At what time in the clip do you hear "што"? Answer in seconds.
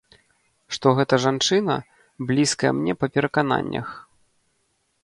0.77-0.93